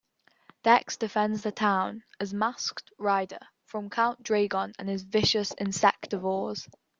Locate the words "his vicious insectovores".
4.89-6.67